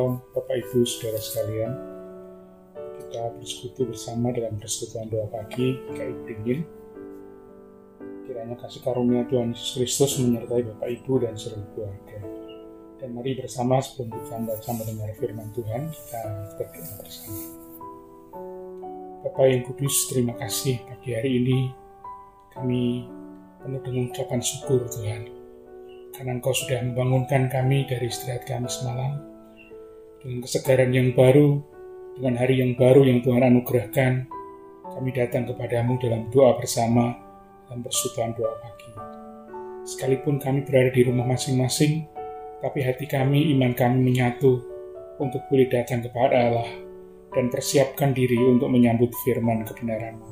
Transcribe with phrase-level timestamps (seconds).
[0.00, 1.72] Shalom Bapak Ibu Saudara sekalian.
[2.72, 6.64] Kita bersekutu bersama dalam persekutuan doa pagi Kayak dingin.
[8.24, 12.16] Kiranya kasih karunia Tuhan Yesus Kristus menyertai Bapak Ibu dan seluruh keluarga.
[12.96, 16.20] Dan mari bersama sebelum kita membaca mendengar firman Tuhan Kita
[16.56, 17.42] berdoa bersama.
[19.28, 21.68] Bapak yang kudus terima kasih pagi hari ini.
[22.56, 23.04] Kami
[23.60, 25.28] penuh dengan ucapan syukur Tuhan.
[26.16, 29.29] Karena Engkau sudah membangunkan kami dari istirahat kami semalam
[30.20, 31.64] dengan kesegaran yang baru,
[32.20, 34.12] dengan hari yang baru yang Tuhan anugerahkan,
[34.92, 37.16] kami datang kepadamu dalam doa bersama
[37.72, 38.92] dan persekutuan doa pagi.
[39.88, 42.04] Sekalipun kami berada di rumah masing-masing,
[42.60, 44.60] tapi hati kami, iman kami menyatu
[45.16, 46.68] untuk boleh datang kepada Allah
[47.32, 50.28] dan persiapkan diri untuk menyambut firman kebenaranmu.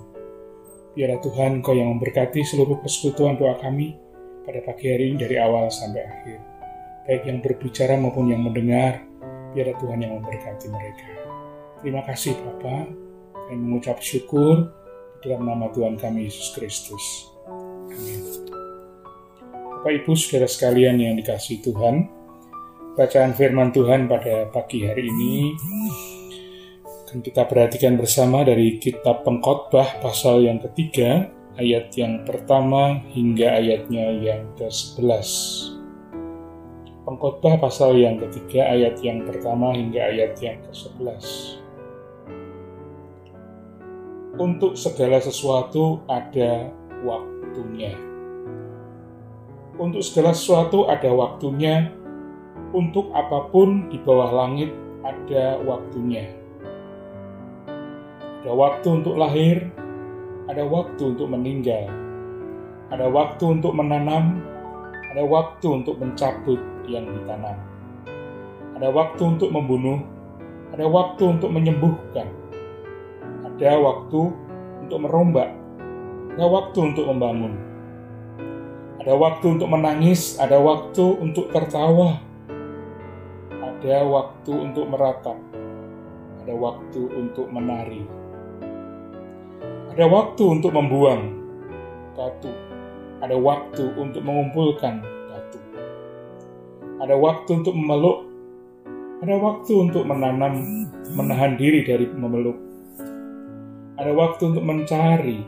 [0.93, 3.97] Biarlah Tuhan Kau yang memberkati seluruh persekutuan doa kami,
[4.45, 6.39] pada pagi hari ini dari awal sampai akhir.
[7.09, 9.08] Baik yang berbicara maupun yang mendengar,
[9.59, 11.11] biarlah Tuhan yang memberkati mereka.
[11.83, 12.87] Terima kasih Bapa,
[13.34, 14.70] kami mengucap syukur
[15.19, 17.27] dalam nama Tuhan kami Yesus Kristus.
[17.91, 18.23] Amin.
[19.83, 22.06] Bapak Ibu saudara sekalian yang dikasih Tuhan,
[22.95, 25.59] bacaan firman Tuhan pada pagi hari ini
[27.11, 34.06] akan kita perhatikan bersama dari kitab pengkhotbah pasal yang ketiga ayat yang pertama hingga ayatnya
[34.22, 35.78] yang ke-11.
[37.09, 41.56] Pengkhotbah pasal yang ketiga ayat yang pertama hingga ayat yang ke-11.
[44.37, 46.69] Untuk segala sesuatu ada
[47.00, 47.97] waktunya.
[49.81, 51.89] Untuk segala sesuatu ada waktunya.
[52.77, 54.69] Untuk apa pun di bawah langit
[55.00, 56.28] ada waktunya.
[58.45, 59.72] Ada waktu untuk lahir,
[60.45, 61.88] ada waktu untuk meninggal,
[62.93, 64.44] ada waktu untuk menanam,
[65.09, 67.56] ada waktu untuk mencabut yang ditanam,
[68.75, 70.00] ada waktu untuk membunuh,
[70.72, 72.26] ada waktu untuk menyembuhkan,
[73.44, 74.21] ada waktu
[74.88, 75.53] untuk merombak,
[76.34, 77.54] ada waktu untuk membangun,
[79.04, 82.19] ada waktu untuk menangis, ada waktu untuk tertawa,
[83.60, 85.37] ada waktu untuk meratap,
[86.41, 88.09] ada waktu untuk menari
[89.98, 91.43] ada waktu untuk membuang
[92.15, 92.54] batu.
[93.19, 95.03] Ada waktu untuk mengumpulkan.
[96.98, 98.26] Ada waktu untuk memeluk.
[99.19, 102.59] Ada waktu untuk menanam, menahan diri dari memeluk.
[103.98, 105.38] Ada waktu untuk mencari.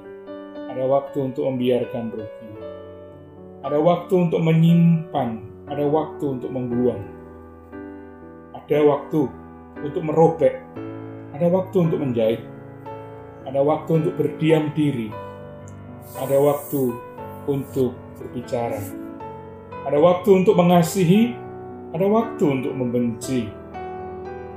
[0.70, 2.50] Ada waktu untuk membiarkan rugi.
[3.66, 5.28] Ada waktu untuk menyimpan.
[5.70, 7.02] Ada waktu untuk membuang.
[8.54, 9.20] Ada waktu
[9.82, 10.54] untuk merobek.
[11.34, 12.42] Ada waktu untuk menjahit
[13.50, 15.08] ada waktu untuk berdiam diri,
[16.20, 16.92] ada waktu
[17.48, 18.78] untuk berbicara,
[19.80, 21.32] ada waktu untuk mengasihi,
[21.96, 23.48] ada waktu untuk membenci,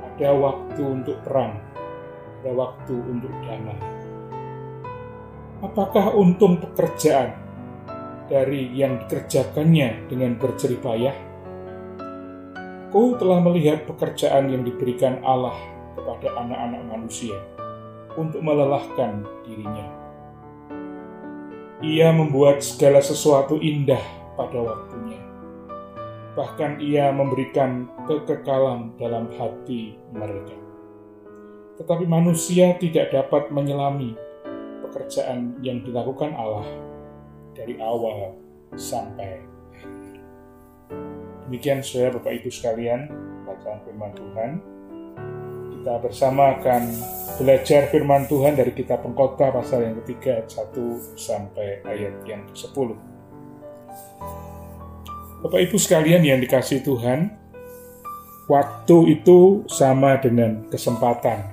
[0.04, 1.56] ada waktu untuk perang,
[2.44, 3.80] ada waktu untuk damai.
[5.64, 7.40] Apakah untung pekerjaan
[8.28, 11.16] dari yang dikerjakannya dengan berjerih payah?
[12.92, 15.56] Aku telah melihat pekerjaan yang diberikan Allah
[15.96, 17.34] kepada anak-anak manusia
[18.14, 19.88] untuk melelahkan dirinya.
[21.82, 25.22] Ia membuat segala sesuatu indah pada waktunya.
[26.34, 30.58] Bahkan ia memberikan kekekalan dalam hati mereka.
[31.78, 34.14] Tetapi manusia tidak dapat menyelami
[34.86, 36.66] pekerjaan yang dilakukan Allah
[37.54, 38.34] dari awal
[38.74, 39.42] sampai.
[41.46, 43.10] Demikian saudara Bapak Ibu sekalian,
[43.46, 44.50] bacaan firman Tuhan.
[45.74, 46.82] Kita bersama akan
[47.38, 53.13] belajar firman Tuhan dari kitab pengkhotbah pasal yang ketiga ayat 1 sampai ayat yang ke-10.
[55.44, 57.28] Bapak Ibu sekalian yang dikasih Tuhan,
[58.48, 61.52] waktu itu sama dengan kesempatan.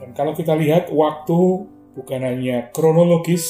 [0.00, 3.48] Dan kalau kita lihat waktu bukan hanya kronologis,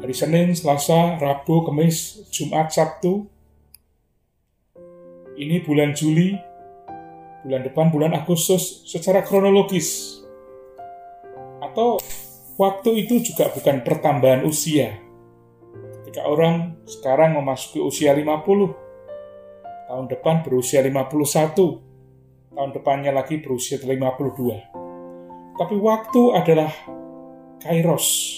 [0.00, 3.28] hari Senin, Selasa, Rabu, Kamis, Jumat, Sabtu,
[5.36, 6.36] ini bulan Juli,
[7.44, 10.20] bulan depan bulan Agustus secara kronologis.
[11.60, 12.00] Atau
[12.60, 15.00] waktu itu juga bukan pertambahan usia.
[16.04, 18.36] Ketika orang sekarang memasuki usia 50,
[19.88, 21.56] tahun depan berusia 51,
[22.52, 25.56] tahun depannya lagi berusia 52.
[25.56, 26.68] Tapi waktu adalah
[27.64, 28.36] kairos,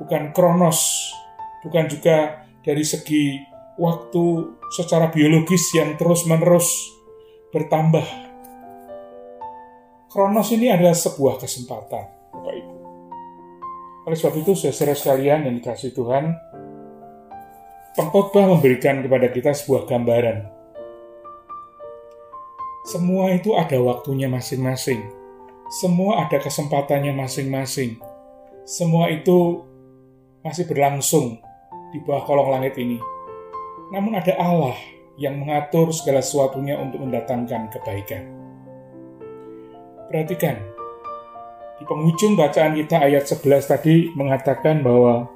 [0.00, 1.12] bukan kronos,
[1.60, 3.36] bukan juga dari segi
[3.76, 4.24] waktu
[4.72, 6.72] secara biologis yang terus-menerus
[7.52, 8.32] bertambah.
[10.08, 12.19] Kronos ini adalah sebuah kesempatan.
[14.10, 16.34] Oleh sebab itu, saudara sekalian yang dikasih Tuhan,
[17.94, 20.50] pengkhotbah memberikan kepada kita sebuah gambaran.
[22.90, 24.98] Semua itu ada waktunya masing-masing.
[25.78, 28.02] Semua ada kesempatannya masing-masing.
[28.66, 29.62] Semua itu
[30.42, 31.38] masih berlangsung
[31.94, 32.98] di bawah kolong langit ini.
[33.94, 34.74] Namun ada Allah
[35.22, 38.26] yang mengatur segala sesuatunya untuk mendatangkan kebaikan.
[40.10, 40.58] Perhatikan,
[41.80, 45.32] di penghujung bacaan kita ayat 11 tadi mengatakan bahwa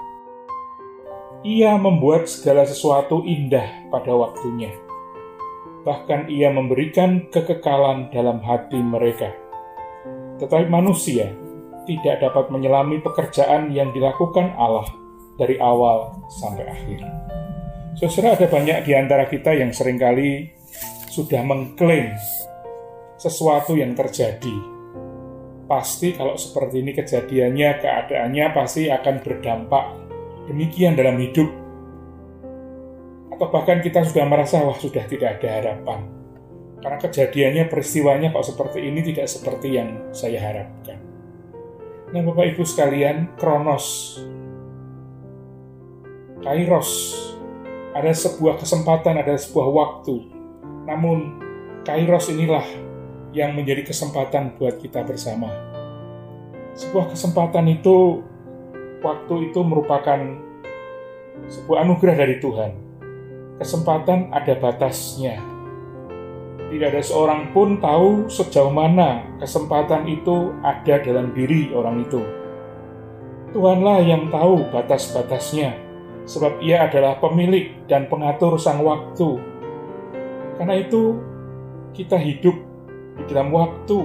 [1.40, 4.68] ia membuat segala sesuatu indah pada waktunya.
[5.88, 9.32] Bahkan ia memberikan kekekalan dalam hati mereka.
[10.36, 11.32] Tetapi manusia
[11.88, 14.88] tidak dapat menyelami pekerjaan yang dilakukan Allah
[15.40, 17.00] dari awal sampai akhir.
[17.96, 20.52] Saudara ada banyak di antara kita yang sering kali
[21.08, 22.12] sudah mengklaim
[23.16, 24.73] sesuatu yang terjadi.
[25.64, 29.84] Pasti kalau seperti ini kejadiannya, keadaannya pasti akan berdampak
[30.44, 31.48] demikian dalam hidup
[33.32, 36.06] atau bahkan kita sudah merasa wah sudah tidak ada harapan
[36.84, 41.00] karena kejadiannya peristiwanya kok seperti ini tidak seperti yang saya harapkan.
[42.12, 44.20] Nah Bapak Ibu sekalian, Kronos,
[46.44, 46.90] Kairos,
[47.96, 50.28] ada sebuah kesempatan, ada sebuah waktu.
[50.84, 51.40] Namun
[51.88, 52.68] Kairos inilah
[53.34, 55.50] yang menjadi kesempatan buat kita bersama.
[56.78, 58.22] Sebuah kesempatan itu
[59.02, 60.18] waktu itu merupakan
[61.50, 62.72] sebuah anugerah dari Tuhan.
[63.58, 65.38] Kesempatan ada batasnya.
[66.70, 72.22] Tidak ada seorang pun tahu sejauh mana kesempatan itu ada dalam diri orang itu.
[73.54, 75.78] Tuhanlah yang tahu batas-batasnya,
[76.26, 79.38] sebab Ia adalah pemilik dan pengatur sang waktu.
[80.58, 81.22] Karena itu,
[81.94, 82.73] kita hidup
[83.14, 83.98] di dalam waktu,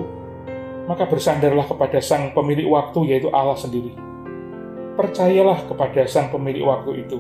[0.86, 4.10] maka bersandarlah kepada sang pemilik waktu, yaitu Allah sendiri
[5.00, 7.16] percayalah kepada sang pemilik waktu itu.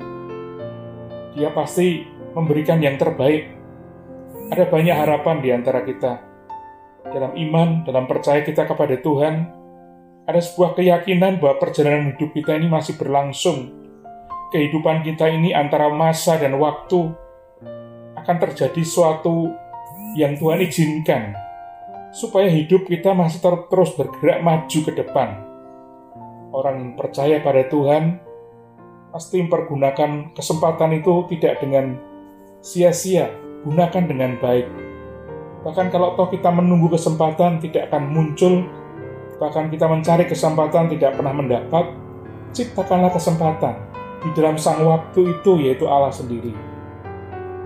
[1.39, 2.03] Dia pasti
[2.35, 3.55] memberikan yang terbaik.
[4.51, 6.19] Ada banyak harapan di antara kita.
[7.07, 9.47] Dalam iman, dalam percaya kita kepada Tuhan,
[10.27, 13.71] ada sebuah keyakinan bahwa perjalanan hidup kita ini masih berlangsung.
[14.51, 17.15] Kehidupan kita ini antara masa dan waktu
[18.19, 19.47] akan terjadi suatu
[20.19, 21.37] yang Tuhan izinkan
[22.09, 25.49] supaya hidup kita masih ter terus bergerak maju ke depan
[26.53, 28.19] orang yang percaya pada Tuhan
[29.09, 31.97] pasti mempergunakan kesempatan itu tidak dengan
[32.61, 33.33] sia-sia,
[33.65, 34.67] gunakan dengan baik.
[35.65, 38.63] Bahkan kalau toh kita menunggu kesempatan tidak akan muncul,
[39.41, 41.89] bahkan kita mencari kesempatan tidak pernah mendapat,
[42.53, 43.75] ciptakanlah kesempatan
[44.23, 46.53] di dalam sang waktu itu yaitu Allah sendiri.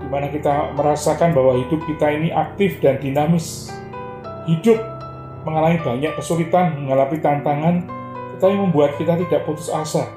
[0.00, 3.72] Di mana kita merasakan bahwa hidup kita ini aktif dan dinamis.
[4.44, 4.76] Hidup
[5.44, 7.84] mengalami banyak kesulitan, mengalami tantangan,
[8.36, 10.08] tetapi membuat kita tidak putus asa.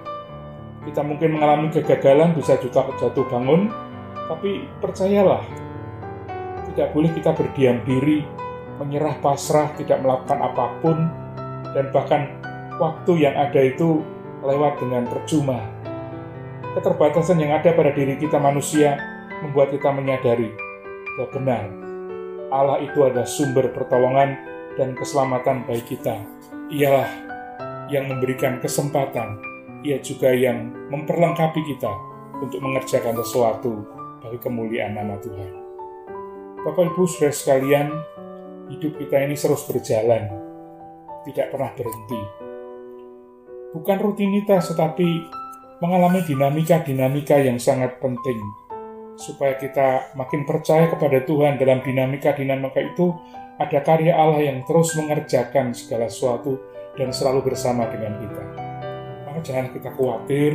[0.84, 3.72] Kita mungkin mengalami kegagalan, bisa juga jatuh bangun,
[4.28, 5.44] tapi percayalah,
[6.72, 8.24] tidak boleh kita berdiam diri,
[8.80, 10.98] menyerah pasrah, tidak melakukan apa pun,
[11.76, 12.22] dan bahkan
[12.80, 14.04] waktu yang ada itu
[14.44, 15.60] lewat dengan percuma.
[16.76, 18.96] Keterbatasan yang ada pada diri kita manusia
[19.42, 20.54] membuat kita menyadari
[21.18, 21.87] bahwa benar
[22.48, 24.40] Allah itu adalah sumber pertolongan
[24.80, 26.16] dan keselamatan bagi kita.
[26.72, 27.10] Ialah
[27.92, 29.40] yang memberikan kesempatan,
[29.84, 31.92] ia juga yang memperlengkapi kita
[32.40, 33.74] untuk mengerjakan sesuatu
[34.24, 35.52] bagi kemuliaan nama Tuhan.
[36.64, 37.88] Bapak Ibu saudara sekalian,
[38.72, 40.28] hidup kita ini terus berjalan,
[41.28, 42.22] tidak pernah berhenti.
[43.76, 45.08] Bukan rutinitas, tetapi
[45.84, 48.40] mengalami dinamika-dinamika yang sangat penting
[49.18, 53.18] supaya kita makin percaya kepada Tuhan dalam dinamika-dinamika itu
[53.58, 56.62] ada karya Allah yang terus mengerjakan segala sesuatu
[56.94, 58.44] dan selalu bersama dengan kita.
[59.26, 60.54] Maka jangan kita khawatir,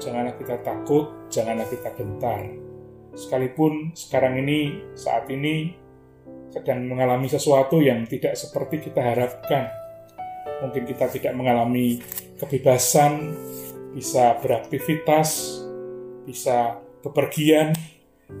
[0.00, 2.40] janganlah kita takut, janganlah kita gentar.
[3.14, 5.76] Sekalipun sekarang ini, saat ini,
[6.50, 9.68] sedang mengalami sesuatu yang tidak seperti kita harapkan.
[10.64, 12.00] Mungkin kita tidak mengalami
[12.40, 13.36] kebebasan,
[13.94, 15.60] bisa beraktivitas,
[16.26, 17.76] bisa bepergian,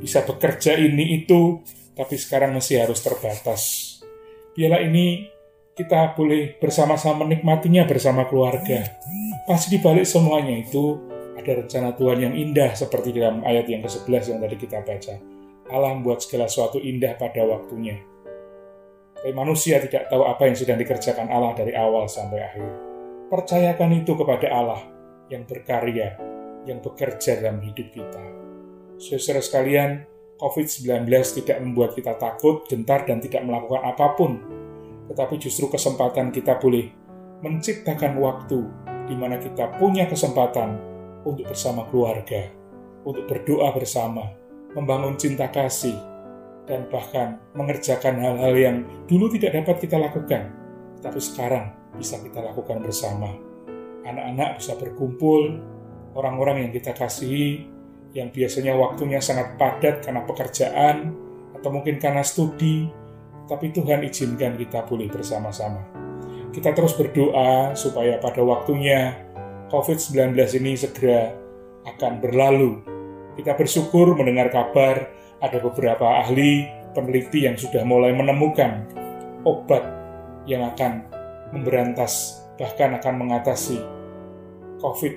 [0.00, 1.60] bisa bekerja ini itu,
[1.92, 3.62] tapi sekarang masih harus terbatas.
[4.56, 5.28] Biarlah ini
[5.74, 8.96] kita boleh bersama-sama menikmatinya bersama keluarga.
[9.44, 10.96] Pasti di balik semuanya itu
[11.34, 15.14] ada rencana Tuhan yang indah seperti dalam ayat yang ke-11 yang tadi kita baca.
[15.68, 17.98] Allah membuat segala sesuatu indah pada waktunya.
[19.18, 22.68] Tapi manusia tidak tahu apa yang sedang dikerjakan Allah dari awal sampai akhir.
[23.32, 24.80] Percayakan itu kepada Allah
[25.32, 26.20] yang berkarya,
[26.68, 28.43] yang bekerja dalam hidup kita.
[28.98, 30.06] Saudara sekalian,
[30.38, 31.08] COVID-19
[31.42, 34.32] tidak membuat kita takut, gentar, dan tidak melakukan apa pun
[35.08, 36.88] tetapi justru kesempatan kita boleh
[37.44, 38.60] menciptakan waktu
[39.04, 40.80] di mana kita punya kesempatan
[41.28, 42.48] untuk bersama keluarga,
[43.04, 44.32] untuk berdoa bersama,
[44.72, 45.96] membangun cinta kasih,
[46.64, 50.48] dan bahkan mengerjakan hal-hal yang dulu tidak dapat kita lakukan,
[51.04, 51.68] tapi sekarang
[52.00, 53.28] bisa kita lakukan bersama.
[54.08, 55.60] Anak-anak bisa berkumpul,
[56.16, 57.68] orang-orang yang kita kasihi,
[58.14, 61.12] yang biasanya waktunya sangat padat karena pekerjaan,
[61.58, 62.86] atau mungkin karena studi,
[63.50, 65.82] tapi Tuhan izinkan kita boleh bersama-sama.
[66.54, 69.18] Kita terus berdoa supaya pada waktunya
[69.74, 71.34] COVID-19 ini segera
[71.82, 72.78] akan berlalu.
[73.34, 75.10] Kita bersyukur mendengar kabar
[75.42, 78.86] ada beberapa ahli peneliti yang sudah mulai menemukan
[79.42, 79.82] obat
[80.46, 81.02] yang akan
[81.50, 83.82] memberantas bahkan akan mengatasi
[84.78, 85.16] COVID,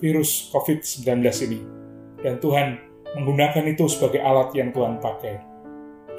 [0.00, 1.04] virus COVID-19
[1.52, 1.81] ini.
[2.22, 2.78] Dan Tuhan
[3.18, 5.34] menggunakan itu sebagai alat yang Tuhan pakai.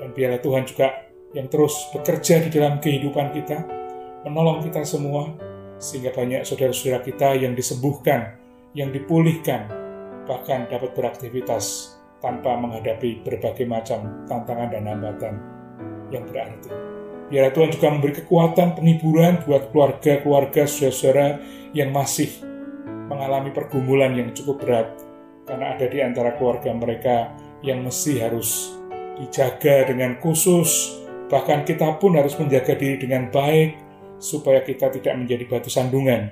[0.03, 0.87] Dan biarlah Tuhan juga
[1.33, 3.57] yang terus bekerja di dalam kehidupan kita,
[4.27, 5.33] menolong kita semua,
[5.81, 8.37] sehingga banyak saudara-saudara kita yang disembuhkan,
[8.77, 9.67] yang dipulihkan,
[10.29, 15.33] bahkan dapat beraktivitas tanpa menghadapi berbagai macam tantangan dan hambatan
[16.13, 16.71] yang berarti.
[17.27, 21.41] Biar Tuhan juga memberi kekuatan penghiburan buat keluarga-keluarga saudara-saudara
[21.73, 22.29] yang masih
[23.09, 24.87] mengalami pergumulan yang cukup berat
[25.43, 27.31] karena ada di antara keluarga mereka
[27.63, 28.75] yang mesti harus
[29.19, 30.99] dijaga dengan khusus
[31.31, 33.79] bahkan kita pun harus menjaga diri dengan baik
[34.19, 36.31] supaya kita tidak menjadi batu sandungan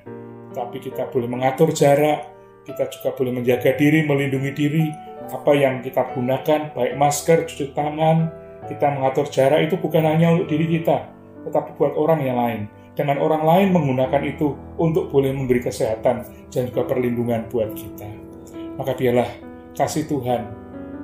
[0.51, 4.85] tapi kita boleh mengatur jarak kita juga boleh menjaga diri, melindungi diri,
[5.33, 8.29] apa yang kita gunakan, baik masker, cuci tangan,
[8.69, 11.09] kita mengatur jarak itu bukan hanya untuk diri kita,
[11.49, 12.61] tetapi buat orang yang lain.
[12.91, 18.30] Dengan orang lain menggunakan itu untuk boleh memberi kesehatan dan juga perlindungan buat kita.
[18.79, 19.27] Maka biarlah
[19.75, 20.47] kasih Tuhan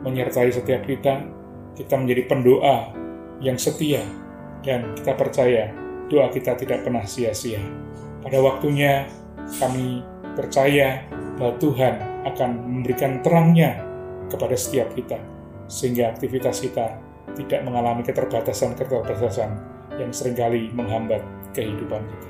[0.04, 1.26] menyertai setiap kita,
[1.76, 2.94] kita menjadi pendoa
[3.44, 4.02] yang setia,
[4.64, 5.74] dan kita percaya
[6.08, 7.60] doa kita tidak pernah sia-sia.
[8.24, 9.06] Pada waktunya
[9.60, 10.02] kami
[10.34, 11.06] percaya
[11.38, 11.96] bahwa Tuhan
[12.34, 13.84] akan memberikan terangnya
[14.28, 15.20] kepada setiap kita,
[15.70, 16.98] sehingga aktivitas kita
[17.38, 19.50] tidak mengalami keterbatasan-keterbatasan
[20.02, 21.22] yang sering kali menghambat
[21.54, 22.30] kehidupan kita.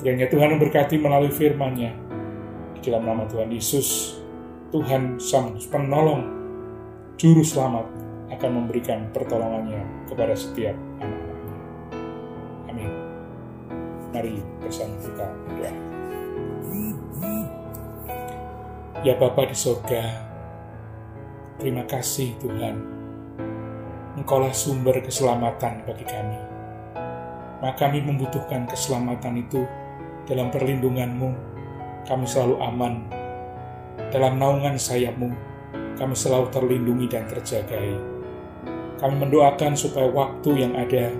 [0.00, 1.92] Kiranya Tuhan memberkati melalui firman-Nya.
[2.76, 4.20] Di dalam nama Tuhan Yesus,
[4.74, 6.26] Tuhan Sang Penolong,
[7.14, 7.86] Juru Selamat,
[8.26, 9.78] akan memberikan pertolongannya
[10.10, 11.58] kepada setiap anak-anaknya.
[12.66, 12.90] Amin.
[14.10, 15.72] Mari bersama kita berdoa.
[19.06, 20.26] Ya Bapa di sorga,
[21.62, 22.74] terima kasih Tuhan.
[24.18, 26.40] Engkaulah sumber keselamatan bagi kami.
[27.62, 29.62] Maka kami membutuhkan keselamatan itu
[30.26, 31.30] dalam perlindunganmu.
[32.10, 33.13] Kami selalu aman.
[34.14, 35.30] Dalam naungan sayapmu,
[35.94, 37.98] kami selalu terlindungi dan terjagai.
[38.98, 41.10] Kami mendoakan supaya waktu yang ada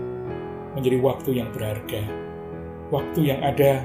[0.75, 2.03] menjadi waktu yang berharga.
[2.91, 3.83] Waktu yang ada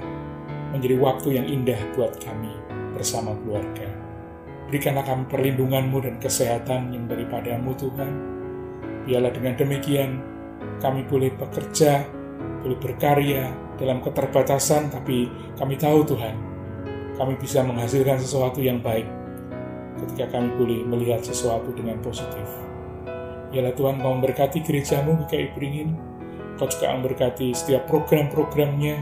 [0.74, 2.54] menjadi waktu yang indah buat kami
[2.94, 3.90] bersama keluarga.
[4.70, 8.14] Berikanlah kami perlindunganmu dan kesehatan yang daripadamu Tuhan.
[9.10, 10.22] Biarlah dengan demikian
[10.78, 12.06] kami boleh bekerja,
[12.62, 13.50] boleh berkarya
[13.82, 15.26] dalam keterbatasan, tapi
[15.58, 16.36] kami tahu Tuhan,
[17.20, 19.04] kami bisa menghasilkan sesuatu yang baik
[20.00, 22.48] ketika kami boleh melihat sesuatu dengan positif.
[23.52, 26.00] Biarlah Tuhan kau memberkati gerejamu GKI Beringin,
[26.56, 28.96] kau juga memberkati setiap program-programnya,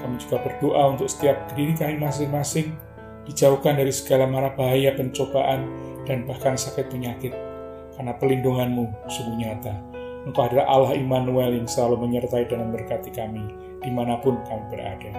[0.00, 2.72] kami juga berdoa untuk setiap diri kami masing-masing,
[3.28, 5.68] dijauhkan dari segala mara bahaya pencobaan
[6.08, 7.36] dan bahkan sakit penyakit,
[7.98, 9.74] karena pelindunganmu sungguh nyata.
[10.24, 13.44] Engkau adalah Allah Immanuel yang selalu menyertai dan memberkati kami
[13.84, 15.12] di mana pun kami berada.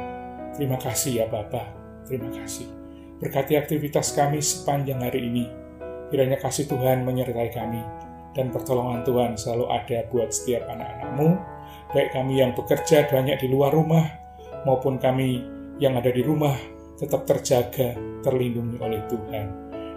[0.58, 2.70] Terima kasih ya Bapa, terima kasih.
[3.20, 5.46] Berkati aktivitas kami sepanjang hari ini.
[6.14, 7.82] Kiranya kasih Tuhan menyertai kami,
[8.38, 11.30] dan pertolongan Tuhan selalu ada buat setiap anak-anakmu,
[11.96, 14.06] baik kami yang bekerja banyak di luar rumah,
[14.68, 15.42] maupun kami
[15.82, 16.54] yang ada di rumah
[17.00, 19.46] tetap terjaga, terlindungi oleh Tuhan.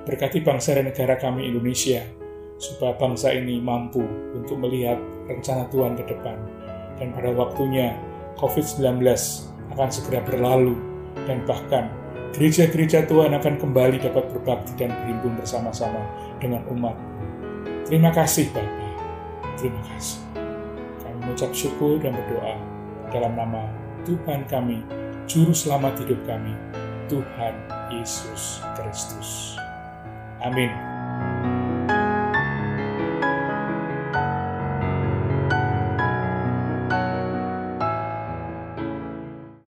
[0.09, 2.00] Berkati bangsa dan negara kami Indonesia,
[2.59, 4.03] supaya bangsa ini mampu
[4.35, 4.99] untuk melihat
[5.29, 6.38] rencana Tuhan ke depan.
[6.99, 7.95] Dan pada waktunya,
[8.41, 9.05] COVID-19
[9.77, 10.75] akan segera berlalu,
[11.27, 11.91] dan bahkan
[12.37, 16.00] gereja-gereja Tuhan akan kembali dapat berbakti dan berhimpun bersama-sama
[16.38, 16.97] dengan umat.
[17.88, 18.95] Terima kasih Bapak,
[19.57, 20.21] terima kasih.
[21.00, 22.55] Kami mengucap syukur dan berdoa
[23.09, 23.73] dalam nama
[24.05, 24.85] Tuhan kami,
[25.25, 26.53] Juru Selamat hidup kami,
[27.09, 27.55] Tuhan
[27.93, 29.57] Yesus Kristus.
[30.45, 30.98] Amin.